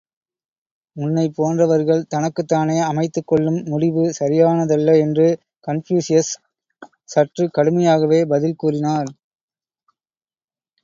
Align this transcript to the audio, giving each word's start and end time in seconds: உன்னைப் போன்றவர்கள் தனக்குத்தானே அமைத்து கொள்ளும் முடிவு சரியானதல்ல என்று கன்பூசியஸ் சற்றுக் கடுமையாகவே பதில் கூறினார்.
உன்னைப் 0.95 1.35
போன்றவர்கள் 1.35 2.07
தனக்குத்தானே 2.07 2.77
அமைத்து 2.81 3.21
கொள்ளும் 3.23 3.59
முடிவு 3.63 4.03
சரியானதல்ல 4.19 4.97
என்று 4.99 5.27
கன்பூசியஸ் 5.67 6.33
சற்றுக் 7.05 7.53
கடுமையாகவே 7.57 8.21
பதில் 8.25 8.59
கூறினார். 8.63 9.11